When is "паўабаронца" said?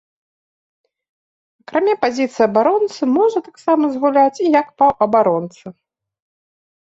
4.81-5.65